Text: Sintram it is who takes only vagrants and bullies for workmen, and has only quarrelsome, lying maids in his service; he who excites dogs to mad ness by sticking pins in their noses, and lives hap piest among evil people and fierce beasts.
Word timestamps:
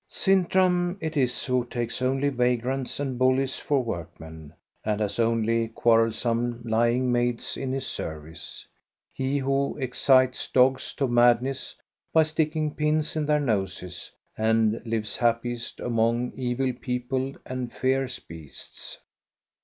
Sintram 0.09 0.97
it 0.99 1.15
is 1.15 1.45
who 1.45 1.63
takes 1.65 2.01
only 2.01 2.29
vagrants 2.29 2.99
and 2.99 3.19
bullies 3.19 3.59
for 3.59 3.83
workmen, 3.83 4.51
and 4.83 4.99
has 4.99 5.19
only 5.19 5.67
quarrelsome, 5.67 6.59
lying 6.65 7.11
maids 7.11 7.55
in 7.55 7.71
his 7.71 7.85
service; 7.85 8.65
he 9.13 9.37
who 9.37 9.77
excites 9.77 10.49
dogs 10.49 10.95
to 10.95 11.07
mad 11.07 11.43
ness 11.43 11.75
by 12.11 12.23
sticking 12.23 12.73
pins 12.73 13.15
in 13.15 13.27
their 13.27 13.39
noses, 13.39 14.11
and 14.35 14.81
lives 14.87 15.17
hap 15.17 15.43
piest 15.43 15.79
among 15.79 16.31
evil 16.35 16.73
people 16.81 17.35
and 17.45 17.71
fierce 17.71 18.17
beasts. 18.17 18.97